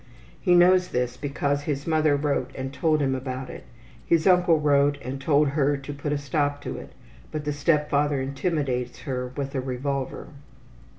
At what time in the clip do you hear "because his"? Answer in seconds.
1.15-1.85